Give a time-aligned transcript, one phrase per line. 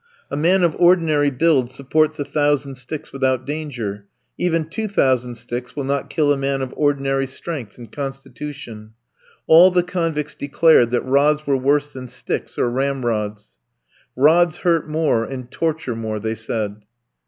[0.31, 5.75] A man of ordinary build supports a thousand sticks without danger; even two thousand sticks
[5.75, 8.93] will not kill a man of ordinary strength and constitution.
[9.45, 13.59] All the convicts declared that rods were worse than sticks or ramrods.
[14.15, 16.77] "Rods hurt more and torture more!" they said.